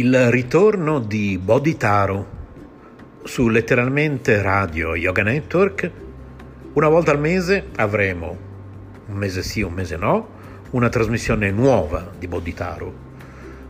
[0.00, 2.38] Il ritorno di Bodhitaro
[3.22, 5.90] su letteralmente Radio Yoga Network.
[6.72, 8.34] Una volta al mese avremo,
[9.08, 10.28] un mese sì, un mese no,
[10.70, 12.94] una trasmissione nuova di Bodhitaro,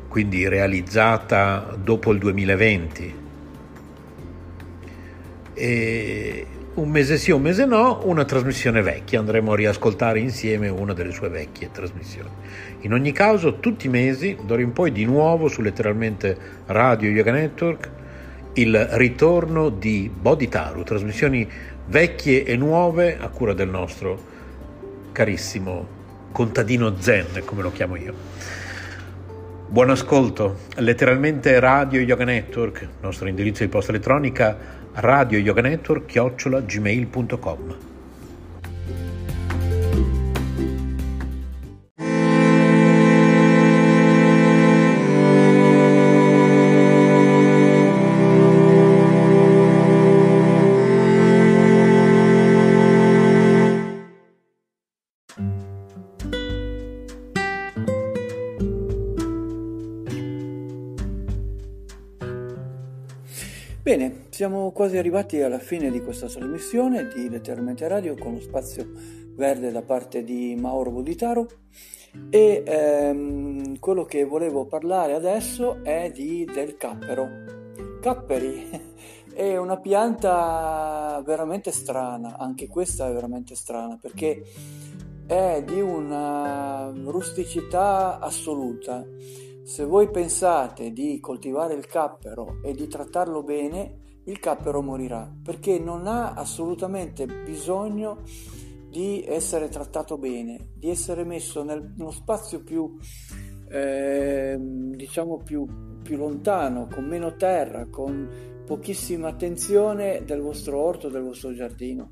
[0.07, 3.15] quindi realizzata dopo il 2020.
[5.55, 6.47] E
[6.81, 11.13] un mese sì, un mese no, una trasmissione vecchia, andremo a riascoltare insieme una delle
[11.13, 12.31] sue vecchie trasmissioni.
[12.81, 16.37] In ogni caso, tutti i mesi, d'ora in poi di nuovo su letteralmente
[16.67, 17.91] Radio Yoga Network,
[18.55, 21.47] il ritorno di Bodhitaru, trasmissioni
[21.87, 24.19] vecchie e nuove a cura del nostro
[25.13, 25.99] carissimo
[26.33, 28.15] contadino Zen, come lo chiamo io.
[29.69, 35.39] Buon ascolto, letteralmente Radio Yoga Network, nostro indirizzo di posta elettronica radio
[63.83, 68.87] Bene, siamo quasi arrivati alla fine di questa trasmissione di Letteralmente Radio con lo spazio
[69.35, 71.49] verde da parte di Mauro Boditaro
[72.29, 77.27] e ehm, quello che volevo parlare adesso è di, del cappero.
[78.03, 78.69] Capperi
[79.33, 84.43] è una pianta veramente strana, anche questa è veramente strana perché
[85.27, 89.07] è di una rusticità assoluta
[89.71, 95.79] se voi pensate di coltivare il cappero e di trattarlo bene, il cappero morirà perché
[95.79, 98.23] non ha assolutamente bisogno
[98.91, 102.97] di essere trattato bene, di essere messo nello spazio più,
[103.69, 105.65] eh, diciamo più,
[106.03, 108.29] più lontano, con meno terra, con
[108.67, 112.11] pochissima attenzione del vostro orto, del vostro giardino,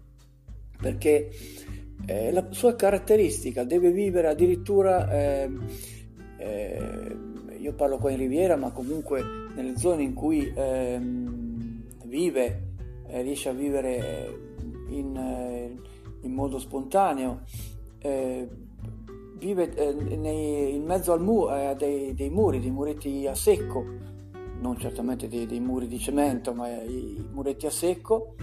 [0.81, 1.29] perché
[2.07, 5.51] eh, la sua caratteristica deve vivere addirittura eh,
[6.37, 7.29] eh
[7.61, 9.23] io parlo qua in Riviera, ma comunque
[9.55, 12.63] nelle zone in cui ehm, vive,
[13.07, 14.55] eh, riesce a vivere
[14.89, 15.77] in, eh,
[16.21, 17.43] in modo spontaneo,
[17.99, 18.49] eh,
[19.39, 23.85] vive eh, nei, in mezzo al mu- a dei, dei, muri, dei muretti a secco,
[24.61, 28.35] non certamente dei, dei muri di cemento, ma i muretti a secco.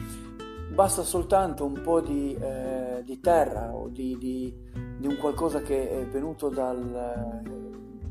[0.73, 4.53] Basta soltanto un po' di, eh, di terra o di, di,
[4.97, 7.64] di, un qualcosa che è venuto dal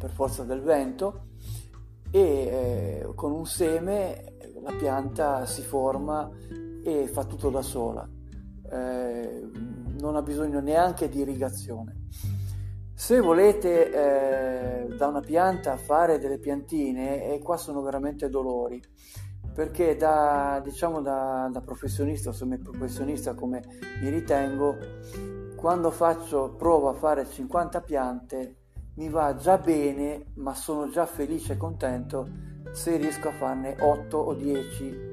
[0.05, 1.29] per forza del vento
[2.11, 6.31] e eh, con un seme la pianta si forma
[6.85, 8.07] e fa tutto da sola,
[8.71, 9.51] eh,
[9.99, 12.03] non ha bisogno neanche di irrigazione.
[12.93, 18.83] Se volete eh, da una pianta fare delle piantine, e qua sono veramente dolori,
[19.55, 23.63] perché da, diciamo da, da professionista o semi-professionista come
[24.03, 24.77] mi ritengo,
[25.57, 28.57] quando faccio, provo a fare 50 piante,
[28.97, 32.29] mi va già bene, ma sono già felice e contento
[32.73, 35.13] se riesco a farne 8 o 10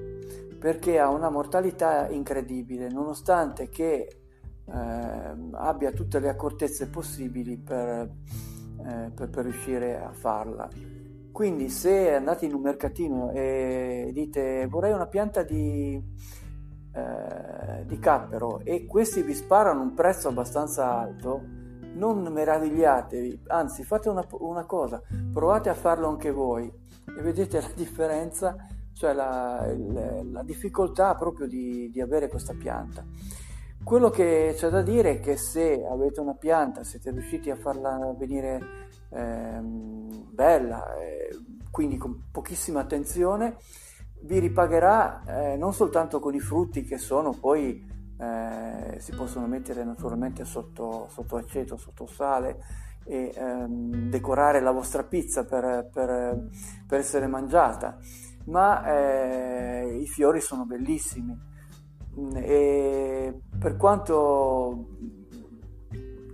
[0.61, 4.19] perché ha una mortalità incredibile, nonostante che
[4.63, 8.11] eh, abbia tutte le accortezze possibili per,
[8.85, 10.69] eh, per, per, riuscire a farla.
[11.31, 15.99] Quindi se andate in un mercatino e dite vorrei una pianta di,
[16.93, 21.41] eh, di cappero e questi vi sparano un prezzo abbastanza alto,
[21.93, 25.01] non meravigliatevi, anzi fate una, una, cosa,
[25.33, 28.55] provate a farlo anche voi e vedete la differenza,
[28.93, 33.03] cioè la, il, la difficoltà proprio di, di, avere questa pianta.
[33.83, 38.13] Quello che c'è da dire è che se avete una pianta, siete riusciti a farla
[38.17, 41.29] venire eh, bella, eh,
[41.71, 43.57] quindi con pochissima attenzione,
[44.23, 47.83] vi ripagherà eh, non soltanto con i frutti che sono poi
[48.21, 52.59] eh, si possono mettere naturalmente sotto, sotto aceto, sotto sale
[53.03, 56.49] e ehm, decorare la vostra pizza per, per,
[56.87, 57.97] per essere mangiata.
[58.45, 61.49] ma eh, i fiori sono bellissimi
[62.35, 64.87] e per quanto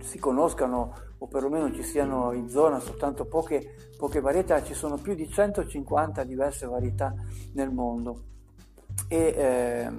[0.02, 5.14] si conoscano o perlomeno ci siano in zona soltanto poche, poche varietà, ci sono più
[5.14, 7.14] di 150 diverse varietà
[7.54, 8.24] nel mondo
[9.08, 9.90] e eh,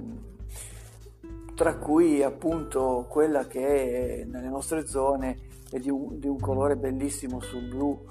[1.60, 5.36] tra cui appunto quella che è nelle nostre zone
[5.70, 8.02] è di un, di un colore bellissimo sul blu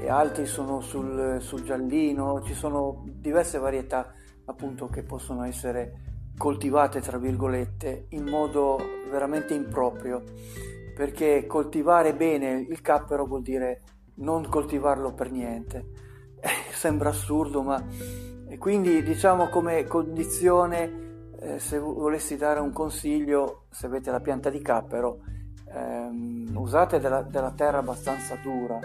[0.00, 4.14] e altri sono sul, sul giallino, ci sono diverse varietà
[4.46, 8.78] appunto che possono essere coltivate tra virgolette in modo
[9.10, 10.22] veramente improprio.
[10.96, 13.82] Perché coltivare bene il cappero vuol dire
[14.14, 15.90] non coltivarlo per niente.
[16.40, 17.84] Eh, sembra assurdo ma
[18.56, 21.04] quindi diciamo come condizione
[21.40, 25.20] eh, se volessi dare un consiglio se avete la pianta di cappero
[25.72, 28.80] ehm, usate della, della terra abbastanza dura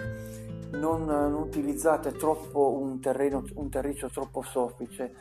[0.74, 5.14] non, non utilizzate troppo un, terreno, un terriccio troppo soffice.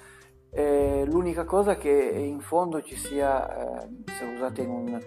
[0.50, 5.00] Eh, l'unica cosa che in fondo ci sia, eh, se usate in un,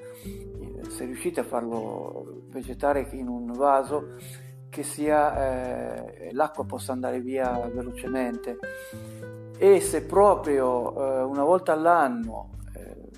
[0.89, 4.15] se riuscite a farlo vegetare in un vaso,
[4.69, 8.57] che sia eh, l'acqua possa andare via velocemente.
[9.57, 13.09] E se proprio eh, una volta all'anno eh,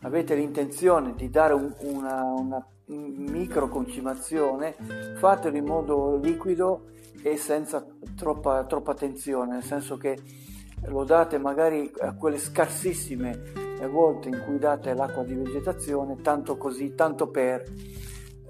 [0.00, 4.74] avete l'intenzione di dare un, una, una microconcimazione,
[5.18, 6.90] fatelo in modo liquido
[7.22, 7.84] e senza
[8.16, 10.18] troppa, troppa tensione, nel senso che
[10.86, 16.94] lo date magari a quelle scarsissime volte in cui date l'acqua di vegetazione, tanto così,
[16.94, 17.62] tanto per,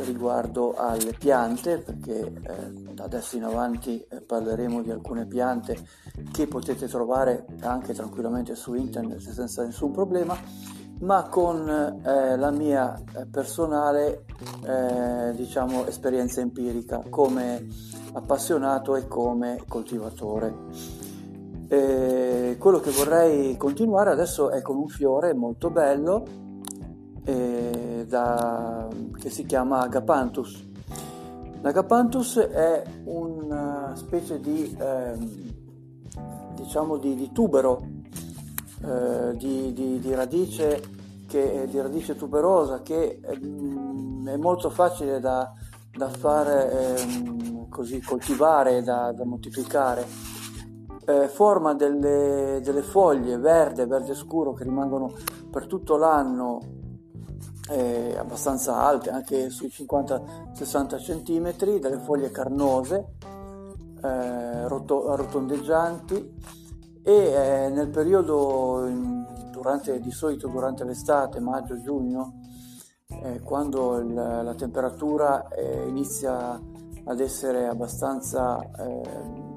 [0.05, 5.85] riguardo alle piante, perché eh, adesso in avanti eh, parleremo di alcune piante
[6.31, 10.37] che potete trovare anche tranquillamente su internet senza nessun problema,
[10.99, 14.25] ma con eh, la mia eh, personale
[14.65, 17.67] eh, diciamo esperienza empirica come
[18.13, 20.53] appassionato e come coltivatore.
[21.67, 26.25] E quello che vorrei continuare adesso è con un fiore molto bello
[27.23, 28.87] eh, da,
[29.19, 30.67] che si chiama Agapanthus.
[31.61, 35.17] L'Agapanthus è una specie di, eh,
[36.55, 37.85] diciamo di, di tubero,
[38.81, 40.81] eh, di, di, di, radice
[41.27, 45.53] che, di radice tuberosa che mm, è molto facile da,
[45.91, 50.05] da fare ehm, così coltivare, da, da moltiplicare.
[51.05, 55.11] Eh, forma delle, delle, foglie verde, verde scuro che rimangono
[55.49, 56.59] per tutto l'anno
[57.69, 63.15] eh, abbastanza alte, anche sui 50-60 cm, delle foglie carnose,
[64.01, 66.67] eh, rotondeggianti
[67.03, 68.87] e eh, nel periodo,
[69.51, 72.41] durante, di solito durante l'estate, maggio-giugno,
[73.07, 76.59] eh, quando il, la temperatura eh, inizia
[77.05, 79.47] ad essere abbastanza eh,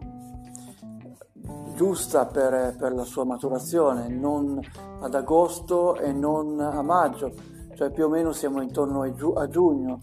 [1.74, 4.60] giusta per, per, la sua maturazione, non
[5.00, 7.32] ad agosto e non a maggio,
[7.74, 9.98] cioè più o meno siamo intorno a, giu- a giugno.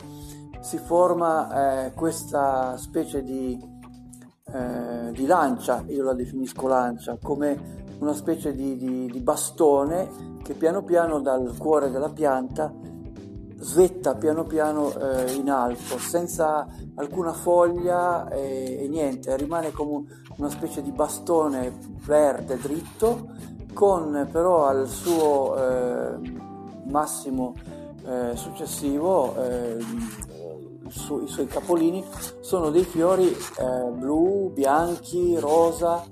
[0.60, 3.58] Si forma eh, questa specie di,
[4.52, 10.54] eh, di lancia, io la definisco lancia, come una specie di, di, di bastone che
[10.54, 12.74] piano piano dal cuore della pianta
[13.62, 16.66] svetta piano piano eh, in alto, senza
[16.96, 20.06] alcuna foglia e, e, niente, rimane come
[20.38, 23.28] una specie di bastone verde dritto,
[23.74, 26.18] con però al suo eh,
[26.90, 27.54] massimo
[28.06, 29.78] eh, successivo eh,
[30.90, 32.04] su, i suoi capolini
[32.40, 36.06] sono dei fiori eh, blu, bianchi, rosa,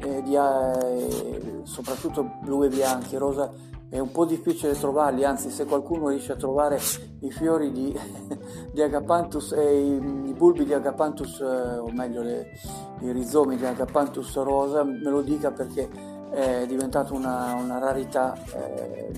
[0.00, 0.34] di,
[1.64, 3.52] soprattutto blu e bianchi, rosa
[3.90, 6.78] è un po' difficile trovarli, anzi se qualcuno riesce a trovare
[7.22, 7.92] i fiori di,
[8.72, 12.52] di Agapanthus e i, i, bulbi di Agapanthus, eh, o meglio le,
[13.00, 15.90] i rizomi di Agapanthus rosa, me lo dica perché
[16.30, 19.10] è diventata una, una rarità, eh,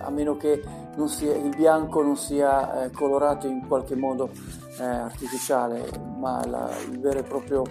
[0.00, 0.62] a meno che
[1.06, 4.30] sia, il bianco non sia eh, colorato in qualche modo
[4.78, 5.88] eh, artificiale,
[6.18, 7.64] ma la, il vero e proprio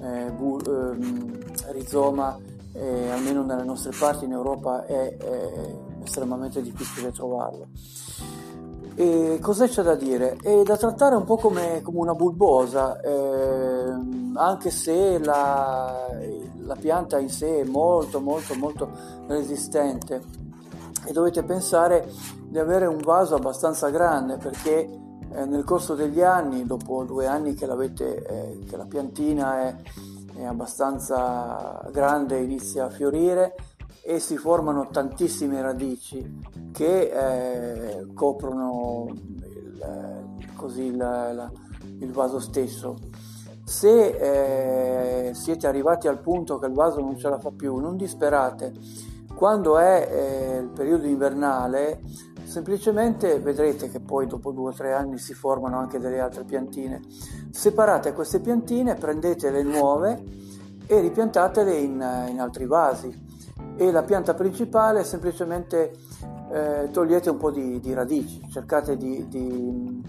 [0.00, 1.38] eh, bu, ehm,
[1.72, 2.38] rizoma
[2.72, 7.68] eh, almeno nelle nostre parti in Europa è, è estremamente difficile trovarlo.
[8.94, 10.36] E cosa c'è da dire?
[10.40, 13.90] È da trattare un po' come, come una bulbosa, eh,
[14.34, 16.08] anche se la,
[16.58, 18.90] la, pianta in sé è molto molto molto
[19.28, 20.41] resistente
[21.04, 22.08] e dovete pensare
[22.44, 24.88] di avere un vaso abbastanza grande perché
[25.32, 29.76] eh, nel corso degli anni, dopo due anni che, eh, che la piantina è
[30.34, 33.54] è abbastanza grande, inizia a fiorire
[34.04, 36.40] e si formano tantissime radici
[36.72, 41.50] che eh, coprono il, così il, la,
[42.00, 42.96] il, vaso stesso.
[43.64, 47.96] Se eh, siete arrivati al punto che il vaso non ce la fa più, non
[47.96, 48.72] disperate.
[49.42, 52.02] Quando è eh, il periodo invernale,
[52.44, 57.00] semplicemente vedrete che poi dopo due o tre anni si formano anche delle altre piantine.
[57.50, 60.22] Separate queste piantine, prendete le nuove
[60.86, 63.12] e ripiantatele in, in altri vasi
[63.76, 65.92] e la pianta principale semplicemente
[66.52, 70.04] eh, togliete un po' di, di radici, cercate di, di,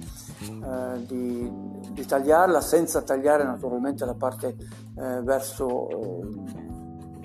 [0.63, 4.55] eh, di, tagliarla senza tagliare naturalmente la parte
[4.95, 5.87] eh, verso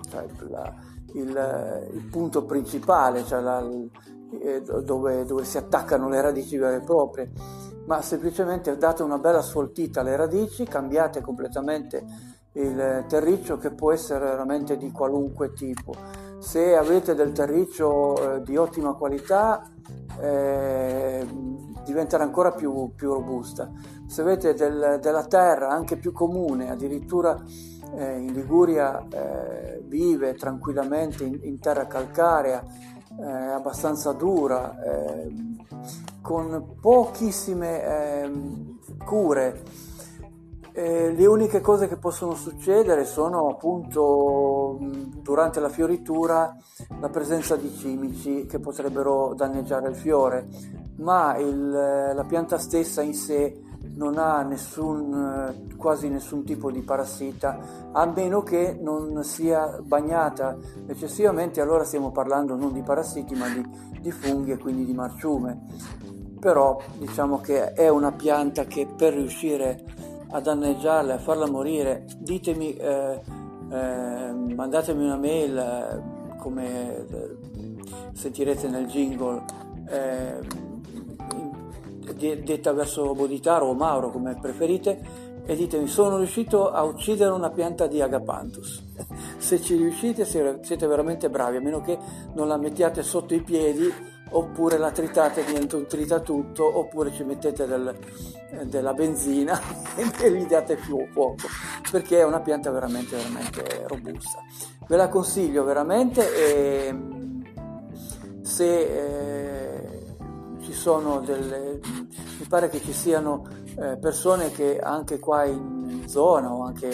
[0.08, 0.74] cioè la,
[1.18, 3.66] il, il, punto principale, cioè la,
[4.40, 7.30] eh, dove, dove, si attaccano le radici vere e proprie,
[7.86, 12.04] ma semplicemente date una bella sfoltita alle radici, cambiate completamente
[12.52, 15.94] il terriccio che può essere veramente di qualunque tipo.
[16.38, 19.70] Se avete del terriccio eh, di ottima qualità
[20.20, 21.26] eh,
[21.84, 23.70] diventerà ancora più, più, robusta.
[24.06, 27.36] Se avete del, della terra anche più comune, addirittura
[27.96, 32.62] eh, in Liguria eh, vive tranquillamente in, in terra calcarea,
[33.20, 35.32] eh, abbastanza dura, eh,
[36.20, 39.62] con pochissime ehm, cure.
[40.72, 44.78] Eh, le uniche cose che possono succedere sono appunto
[45.22, 46.56] durante la fioritura
[47.00, 50.46] la presenza di cimici che potrebbero danneggiare il fiore,
[50.98, 53.60] ma il, la pianta stessa in sé
[53.98, 61.60] non ha nessun, quasi nessun tipo di parassita, a meno che non sia bagnata eccessivamente,
[61.60, 65.60] allora stiamo parlando non di parassiti ma di, di funghi e quindi di marciume.
[66.38, 69.84] Però diciamo che è una pianta che per riuscire
[70.30, 73.20] a danneggiarla, a farla morire, ditemi, eh,
[73.70, 77.36] eh, mandatemi una mail eh, come eh,
[78.12, 79.42] sentirete nel jingle
[82.18, 87.50] eh, detta verso Boditaro o Mauro come preferite e ditemi sono riuscito a uccidere una
[87.50, 88.82] pianta di Agapanthus?
[89.38, 91.98] Se ci riuscite siete veramente bravi a meno che
[92.34, 93.90] non la mettiate sotto i piedi
[94.30, 97.96] oppure la tritate diventa un tritatutto oppure ci mettete del,
[98.64, 99.58] della benzina
[99.96, 101.46] e gli date più fuoco
[101.90, 104.40] perché è una pianta veramente veramente robusta.
[104.86, 106.94] Ve la consiglio veramente e
[108.42, 109.77] se eh,
[110.68, 111.80] ci sono delle
[112.38, 113.46] mi pare che ci siano
[113.78, 116.88] eh, persone che anche qua in zona o anche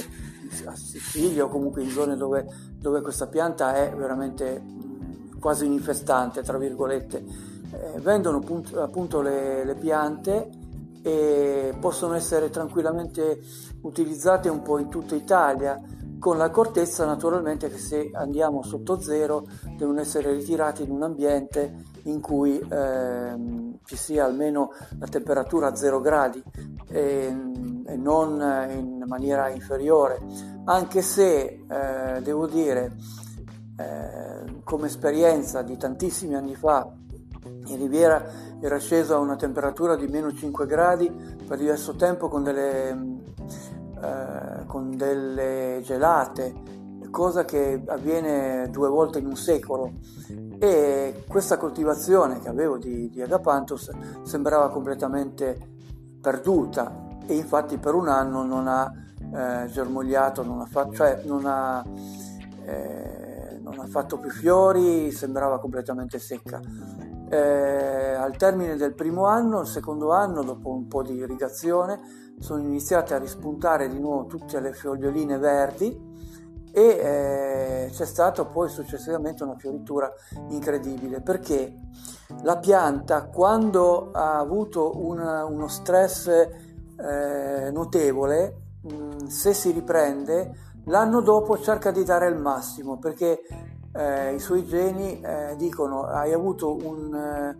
[0.66, 2.46] a Sicilia o comunque in zone dove,
[2.78, 4.62] dove questa pianta è veramente
[5.40, 7.24] quasi un infestante, tra virgolette.
[7.72, 10.48] Eh, vendono appunto, appunto le, le, piante
[11.02, 13.40] e possono essere tranquillamente
[13.80, 15.82] utilizzate un po' in tutta Italia,
[16.20, 19.44] con l'accortezza naturalmente che se andiamo sotto zero
[19.76, 25.76] devono essere ritirati in un ambiente in cui ehm, ci sia almeno la temperatura a
[25.76, 26.42] zero gradi
[26.88, 27.34] e,
[27.86, 28.32] e non
[28.70, 30.18] in maniera inferiore,
[30.64, 32.96] anche se eh, devo dire
[33.76, 36.92] eh, come esperienza di tantissimi anni fa
[37.66, 38.24] in Riviera
[38.60, 41.10] era sceso a una temperatura di meno 5 gradi
[41.46, 46.54] per diverso tempo con delle, eh, con delle gelate,
[47.10, 49.92] cosa che avviene due volte in un secolo
[50.64, 53.90] e questa coltivazione che avevo di, di Agapanthus
[54.22, 55.58] sembrava completamente
[56.22, 58.90] perduta e infatti per un anno non ha
[59.20, 61.84] eh, germogliato, non ha, fa- cioè non ha
[62.64, 66.60] eh, non ha fatto più fiori, sembrava completamente secca.
[67.28, 72.00] Eh, al termine del primo anno, il secondo anno, dopo un po' di irrigazione,
[72.38, 76.12] sono iniziate a rispuntare di nuovo tutte le foglioline verdi
[76.74, 80.12] e eh, c'è stata poi successivamente una fioritura
[80.48, 81.72] incredibile perché
[82.42, 90.72] la pianta quando ha avuto una, uno stress eh, notevole mh, mm, se si riprende
[90.88, 93.40] L'anno dopo cerca di dare il massimo perché
[93.92, 97.56] eh, i suoi geni eh, dicono hai avuto un, eh,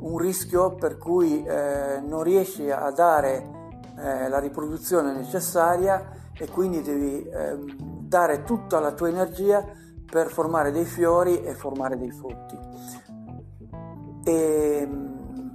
[0.00, 3.58] un rischio per cui eh, non riesci a dare
[4.02, 9.64] la riproduzione necessaria e quindi devi ehm, dare tutta la tua energia
[10.04, 12.58] per formare dei fiori e formare dei frutti.
[14.24, 14.88] E,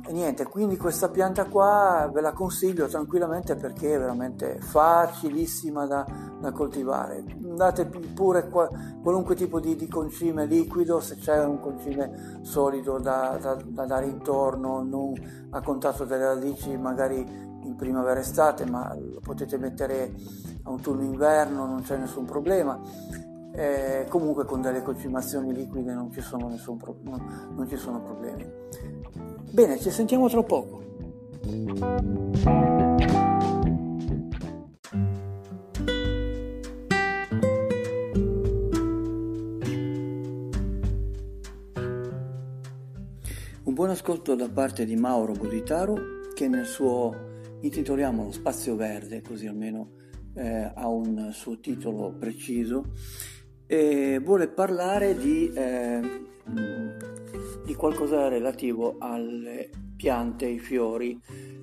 [0.08, 6.06] e niente, quindi questa pianta qua ve la consiglio tranquillamente perché è veramente facilissima da,
[6.40, 7.26] da coltivare.
[7.38, 8.70] Date pure qua,
[9.04, 14.06] qualunque tipo di, di, concime liquido, se c'è un concime solido da, da, da dare
[14.06, 15.14] intorno, non
[15.50, 17.20] a contatto delle radici magari
[17.64, 20.14] in primavera estate, ma lo potete mettere
[20.66, 22.80] autunno-inverno, non c'è nessun problema.
[23.54, 26.22] Eh, comunque con delle concimazioni liquide non ci
[26.78, 28.46] pro- non, non ci sono problemi.
[29.52, 30.84] Bene, ci sentiamo tra poco.
[43.64, 45.96] Un buon ascolto da parte di Mauro Buditaro
[46.34, 47.14] che nel suo
[47.62, 50.04] intitoliamo lo spazio verde, così almeno
[50.36, 52.94] eh, ha un suo titolo preciso,
[53.66, 56.02] e vuole parlare di eh,
[57.66, 61.20] di qualcosa relativo alle piante, ai fiori,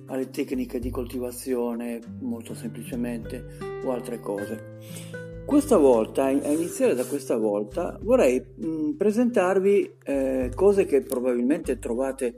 [0.07, 3.45] alle tecniche di coltivazione molto semplicemente
[3.83, 4.77] o altre cose.
[5.45, 12.35] Questa volta, a iniziare da questa volta, vorrei mh, presentarvi eh, cose che probabilmente trovate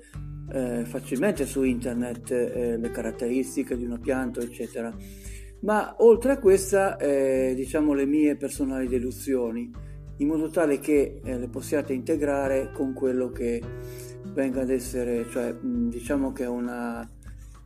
[0.52, 4.96] eh, facilmente su internet, eh, le caratteristiche di una pianta, eccetera.
[5.66, 9.72] Ma oltre a questa, eh, diciamo le mie personali deduzioni
[10.18, 13.62] in modo tale che eh, le possiate integrare con quello che
[14.32, 17.02] venga ad essere, cioè diciamo che è una,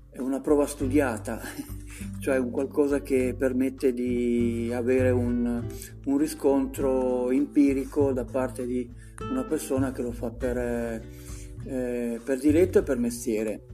[0.09, 1.41] è una prova studiata,
[2.19, 5.61] cioè un qualcosa che permette di avere un,
[6.05, 8.89] un, riscontro empirico da parte di
[9.29, 13.65] una persona che lo fa per, eh, per diletto e per mestiere.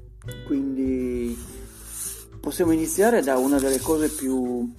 [0.48, 1.38] Quindi
[2.46, 4.72] possiamo iniziare da una delle cose più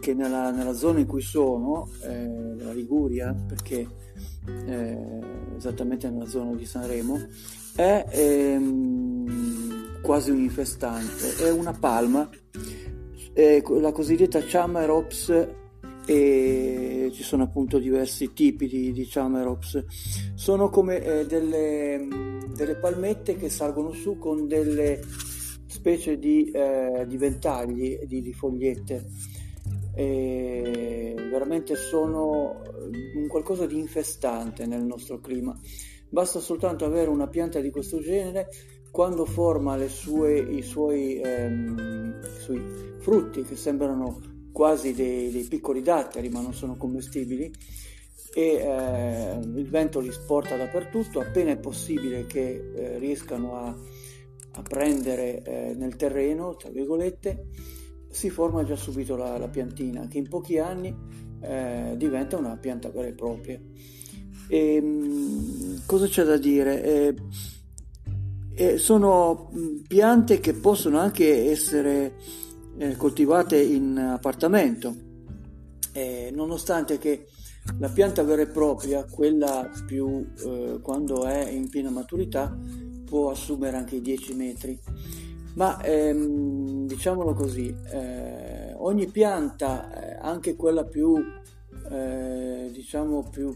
[0.00, 3.86] che nella, nella zona in cui sono, eh, la Liguria, perché
[4.66, 4.98] eh,
[5.56, 7.24] esattamente nella zona di Sanremo,
[7.76, 12.28] è ehm, quasi un infestante, è una palma,
[13.32, 15.48] è la cosiddetta Chamerops
[16.06, 19.84] e ci sono appunto diversi tipi di, di Chamerops,
[20.34, 22.04] sono come eh, delle,
[22.52, 25.00] delle, palmette che salgono su con delle
[25.76, 29.04] specie di, eh, di ventagli, di, di fogliette
[29.94, 32.62] e veramente sono
[33.14, 35.58] un qualcosa di infestante nel nostro clima.
[36.08, 38.48] Basta soltanto avere una pianta di questo genere
[38.90, 42.62] quando forma sue, i, suoi, ehm, i,
[42.98, 44.20] frutti che sembrano
[44.52, 47.52] quasi dei, dei, piccoli datteri ma non sono commestibili
[48.34, 53.74] e eh, il vento li sporta dappertutto appena è possibile che eh, riescano a,
[54.56, 57.46] a prendere eh, nel terreno tra virgolette
[58.10, 60.94] si forma già subito la, la piantina che in pochi anni
[61.40, 63.60] eh, diventa una pianta vera e propria.
[64.48, 66.82] E, ehm, mh, cosa c'è da dire?
[66.82, 67.14] Eh,
[68.54, 69.50] eh, sono
[69.86, 72.14] piante che possono anche essere
[72.78, 75.04] eh, coltivate in appartamento,
[76.32, 77.26] nonostante che
[77.78, 82.56] la pianta vera e propria, quella più eh, quando è in piena maturità,
[83.06, 84.78] può assumere anche i 10 metri.
[85.54, 91.16] Ma ehm, diciamolo così, eh, ogni pianta, eh, anche quella più,
[91.90, 93.54] eh, diciamo più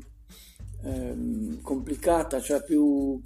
[0.83, 3.21] ehm, complicata, cioè più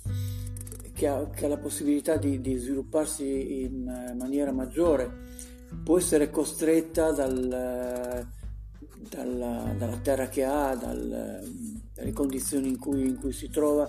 [0.93, 5.09] che ha, che ha la possibilità di, di, svilupparsi in maniera maggiore,
[5.85, 8.27] può essere costretta dal,
[9.09, 11.43] dalla, dalla, terra che ha, dal,
[11.95, 13.89] dalle condizioni in cui, in cui si trova,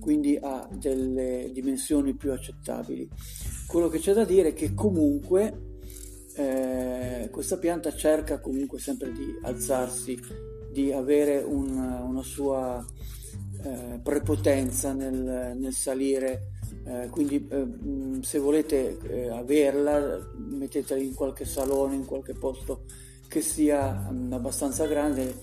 [0.00, 3.08] quindi ha delle dimensioni più accettabili.
[3.66, 5.70] Quello che c'è da dire è che comunque
[6.34, 10.18] eh, questa pianta cerca comunque sempre di alzarsi,
[10.70, 12.84] di avere un, una sua
[13.62, 16.50] eh, prepotenza nel, nel salire.
[16.84, 17.66] Eh, quindi eh,
[18.22, 22.84] se volete eh, averla mettetela in qualche salone, in qualche posto
[23.28, 25.34] che sia mh, abbastanza grande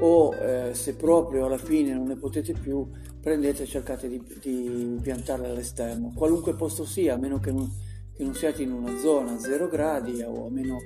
[0.00, 2.86] o eh, se proprio alla fine non ne potete più
[3.26, 7.68] prendete e cercate di, di piantarla all'esterno, qualunque posto sia, a meno che non,
[8.14, 10.78] che non siate in una zona a 0 gradi o a meno,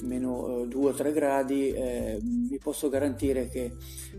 [0.00, 3.74] meno 2 o 3 gradi, eh, vi posso garantire che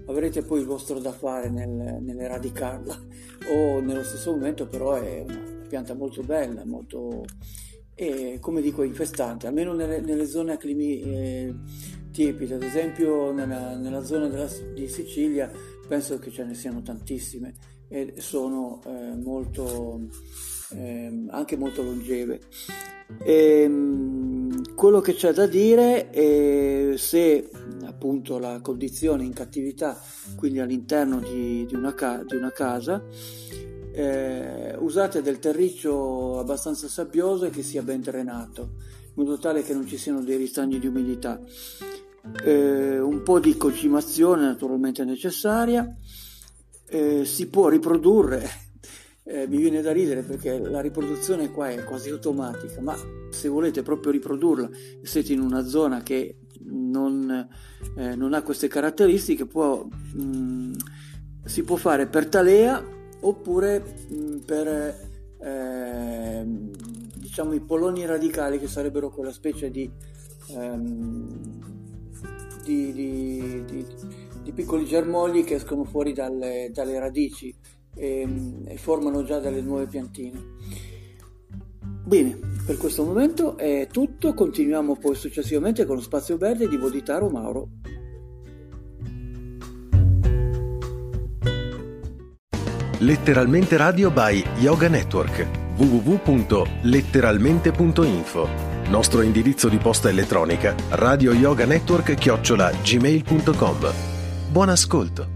[0.06, 3.06] avrete poi il vostro da fare nel, nell'eradicarla.
[3.50, 7.26] O nello stesso momento però è una pianta molto bella, molto
[7.96, 11.56] e come dico infestante, almeno nelle, nelle zone a climi eh,
[12.12, 15.52] tiepidi, ad esempio nella, nella zona della, di Sicilia
[15.88, 17.54] penso che ce ne siano tantissime
[17.88, 20.02] e sono eh, molto,
[20.72, 22.42] eh, anche molto longeve.
[23.24, 27.50] E, ehm, quello che c'è da dire è se
[27.86, 30.02] appunto la condizione in cattività,
[30.36, 31.94] quindi all'interno di, di, una,
[32.26, 33.04] di una, casa,
[33.92, 38.76] eh, usate del terriccio abbastanza sabbioso e che sia ben drenato,
[39.16, 41.40] in modo tale che non ci siano dei ristagni di umidità
[42.44, 45.96] eh, un po' di concimazione naturalmente necessaria,
[46.88, 48.48] eh, si può riprodurre,
[49.24, 52.96] eh, mi viene da ridere perché la riproduzione qua è quasi automatica, ma
[53.30, 54.70] se volete proprio riprodurla
[55.02, 57.48] siete in una zona che non,
[57.96, 60.74] eh, non ha queste caratteristiche, può, mh, mm,
[61.46, 62.82] si può fare per talea
[63.22, 66.72] oppure mh, mm, per ehm,
[67.16, 69.90] diciamo i poloni radicali che sarebbero quella specie di
[70.50, 71.63] ehm,
[72.64, 73.86] di, di, di,
[74.42, 77.54] di piccoli germogli che escono fuori dalle, dalle radici
[77.96, 78.28] e,
[78.66, 80.42] e formano già delle nuove piantine.
[82.06, 87.30] Bene, per questo momento è tutto, continuiamo poi successivamente con lo spazio verde di Voditaro
[87.30, 87.70] Mauro.
[93.00, 102.70] Letteralmente Radio by Yoga Network www.letteralmente.info nostro indirizzo di posta elettronica radio yoga network chiocciola
[102.84, 103.92] gmail.com.
[104.52, 105.28] Buon ascolto.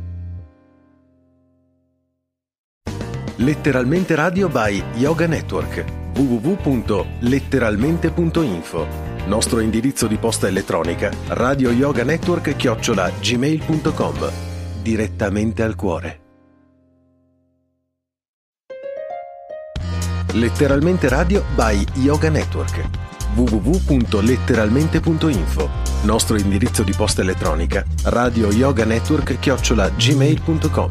[3.37, 8.87] Letteralmente radio by Yoga Network www.letteralmente.info.
[9.25, 14.31] Nostro indirizzo di posta elettronica radio yoga network chiocciola gmail.com.
[14.83, 16.19] Direttamente al cuore.
[20.33, 23.06] Letteralmente radio by Yoga Network
[23.37, 25.69] www.letteralmente.info,
[26.03, 30.89] nostro indirizzo di posta elettronica, radio yoga network chiocciola gmail.com.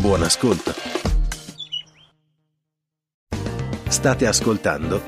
[0.00, 0.72] Buon ascolto.
[3.88, 5.02] State ascoltando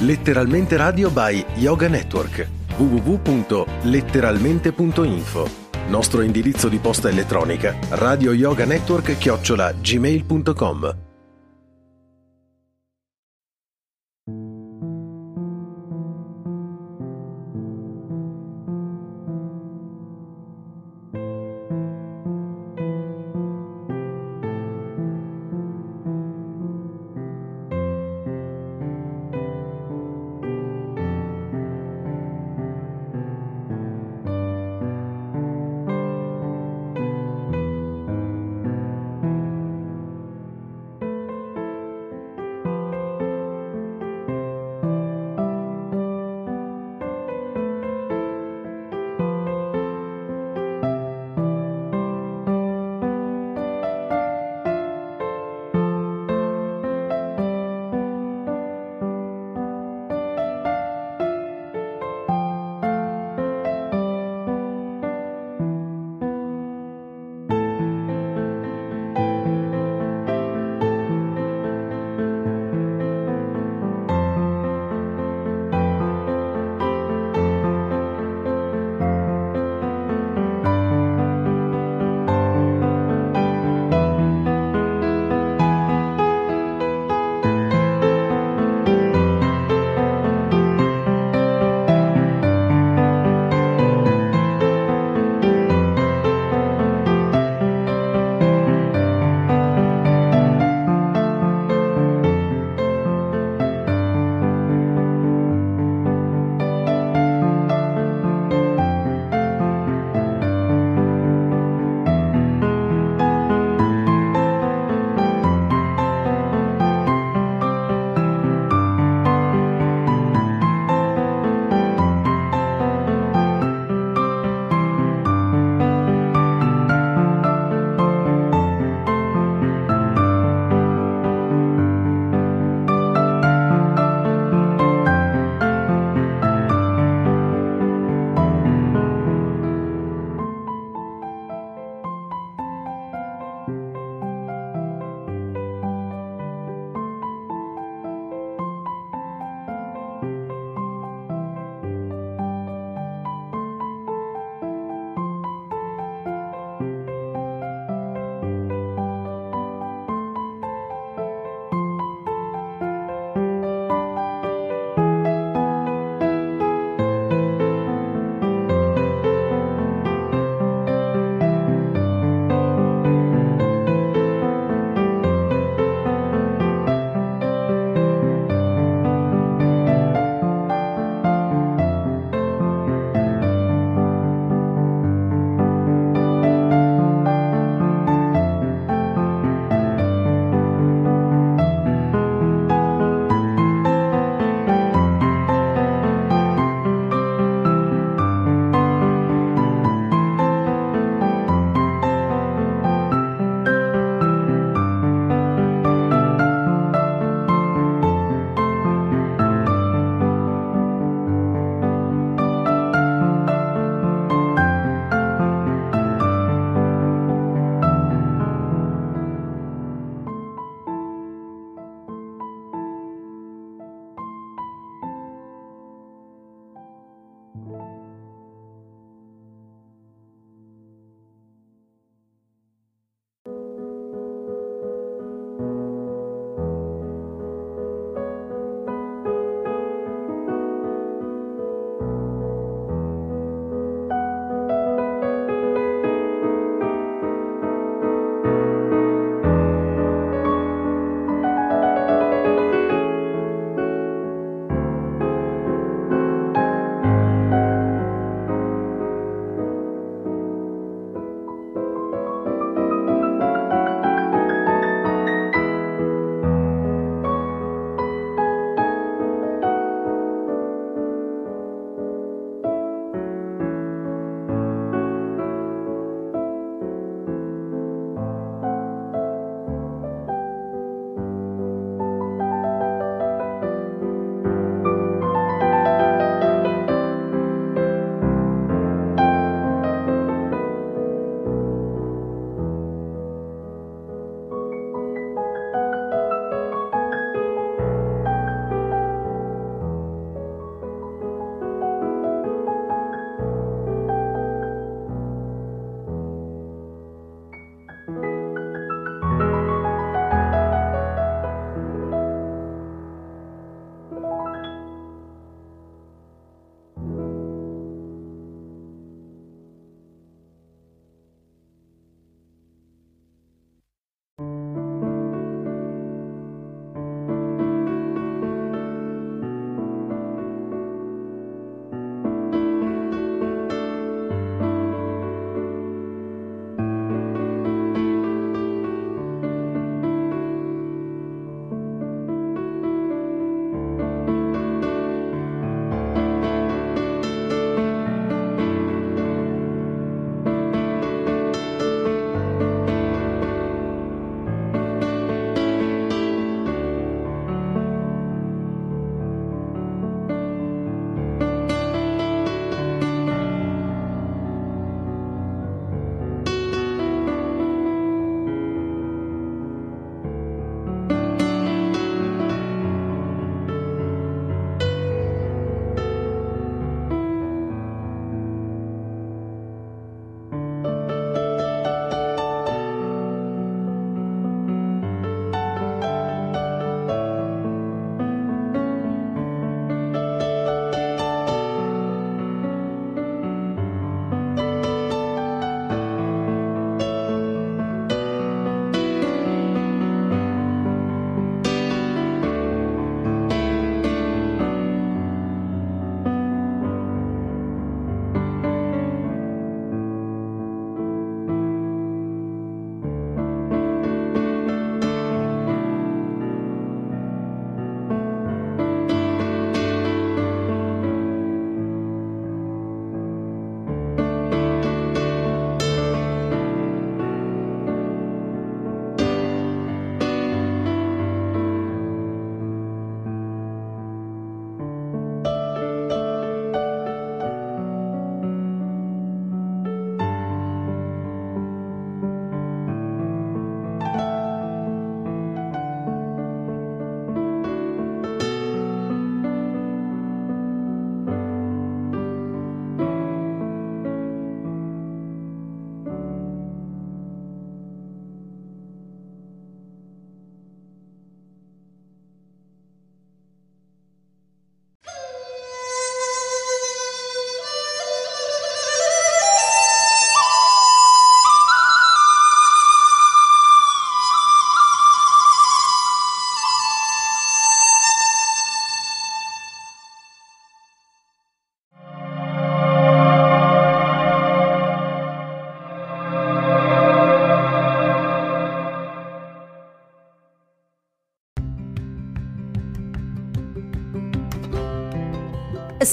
[0.00, 2.46] Letteralmente Radio by Yoga Network
[2.76, 11.05] www.letteralmente.info nostro indirizzo di posta elettronica radio yoga network chiocciola gmail.com